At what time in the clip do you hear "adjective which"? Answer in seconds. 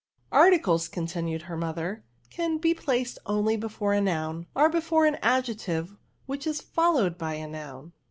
5.21-6.47